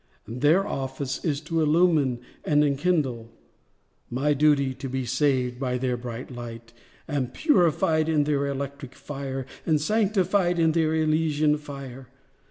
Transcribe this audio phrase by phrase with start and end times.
[0.27, 3.29] Their office is to illumine and enkindle—
[4.09, 6.73] My duty, to be saved by their bright light,
[7.07, 12.07] And purified in their electric fire, And sanctified in their elysian fire.